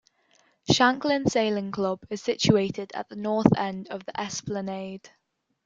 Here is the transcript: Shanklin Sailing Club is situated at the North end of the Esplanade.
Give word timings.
Shanklin 0.71 1.29
Sailing 1.29 1.69
Club 1.69 1.99
is 2.09 2.23
situated 2.23 2.89
at 2.95 3.07
the 3.09 3.15
North 3.15 3.55
end 3.55 3.89
of 3.89 4.03
the 4.03 4.19
Esplanade. 4.19 5.07